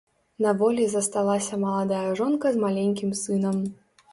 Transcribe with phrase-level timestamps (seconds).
[0.43, 3.61] На волі засталася маладая жонка з маленькім сынам.